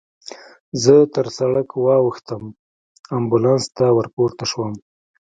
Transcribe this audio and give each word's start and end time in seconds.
زه 0.83 0.95
تر 1.15 1.25
سړک 1.37 1.69
واوښتم، 1.85 2.43
امبولانس 3.17 3.65
ته 3.77 3.85
ورپورته 3.97 4.43
شوم. 4.51 4.71